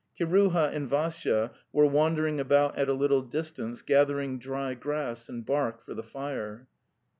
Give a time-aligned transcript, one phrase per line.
[0.19, 5.85] Kiruha and Vassya were wandering about at a little distance gathering dry grass and bark
[5.85, 6.67] for the fire.